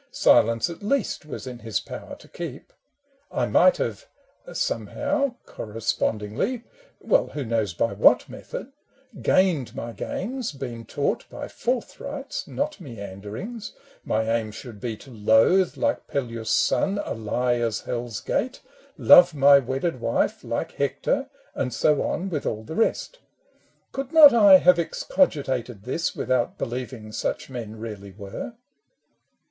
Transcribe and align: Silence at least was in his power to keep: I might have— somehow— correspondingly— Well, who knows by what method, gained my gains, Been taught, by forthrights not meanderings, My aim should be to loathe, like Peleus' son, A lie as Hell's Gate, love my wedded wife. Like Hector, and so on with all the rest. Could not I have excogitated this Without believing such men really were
Silence 0.09 0.67
at 0.67 0.81
least 0.81 1.27
was 1.27 1.45
in 1.45 1.59
his 1.59 1.79
power 1.79 2.15
to 2.15 2.27
keep: 2.27 2.73
I 3.31 3.45
might 3.45 3.77
have— 3.77 4.07
somehow— 4.51 5.35
correspondingly— 5.45 6.63
Well, 6.99 7.27
who 7.27 7.45
knows 7.45 7.75
by 7.75 7.93
what 7.93 8.27
method, 8.27 8.71
gained 9.21 9.75
my 9.75 9.91
gains, 9.91 10.53
Been 10.53 10.85
taught, 10.85 11.29
by 11.29 11.47
forthrights 11.47 12.47
not 12.47 12.81
meanderings, 12.81 13.73
My 14.03 14.23
aim 14.23 14.51
should 14.51 14.79
be 14.81 14.97
to 14.97 15.11
loathe, 15.11 15.77
like 15.77 16.07
Peleus' 16.07 16.49
son, 16.49 16.99
A 17.05 17.13
lie 17.13 17.57
as 17.59 17.81
Hell's 17.81 18.21
Gate, 18.21 18.59
love 18.97 19.35
my 19.35 19.59
wedded 19.59 20.01
wife. 20.01 20.43
Like 20.43 20.71
Hector, 20.71 21.29
and 21.53 21.71
so 21.71 22.01
on 22.01 22.27
with 22.31 22.47
all 22.47 22.63
the 22.63 22.73
rest. 22.73 23.19
Could 23.91 24.11
not 24.11 24.33
I 24.33 24.57
have 24.57 24.79
excogitated 24.79 25.83
this 25.83 26.15
Without 26.15 26.57
believing 26.57 27.11
such 27.11 27.51
men 27.51 27.77
really 27.79 28.11
were 28.13 28.53